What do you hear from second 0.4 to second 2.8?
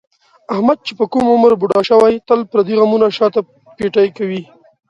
احمد چې په کوم عمر بوډا شوی، تل پردي